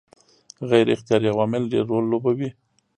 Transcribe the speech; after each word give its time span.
غیر 0.69 0.87
اختیاري 0.95 1.27
عوامل 1.33 1.63
ډېر 1.73 1.83
رول 1.91 2.05
لوبوي. 2.11 2.49